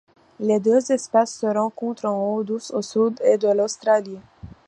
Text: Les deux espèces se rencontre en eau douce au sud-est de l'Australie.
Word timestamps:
Les 0.39 0.59
deux 0.59 0.91
espèces 0.91 1.35
se 1.37 1.45
rencontre 1.45 2.05
en 2.07 2.17
eau 2.33 2.43
douce 2.43 2.71
au 2.71 2.81
sud-est 2.81 3.37
de 3.37 3.49
l'Australie. 3.55 4.17